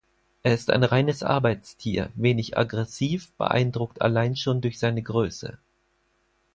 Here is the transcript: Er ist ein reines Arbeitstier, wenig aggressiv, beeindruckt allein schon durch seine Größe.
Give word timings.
Er 0.41 0.55
ist 0.55 0.71
ein 0.71 0.83
reines 0.83 1.21
Arbeitstier, 1.21 2.09
wenig 2.15 2.57
aggressiv, 2.57 3.31
beeindruckt 3.33 4.01
allein 4.01 4.35
schon 4.35 4.59
durch 4.59 4.79
seine 4.79 5.03
Größe. 5.03 5.59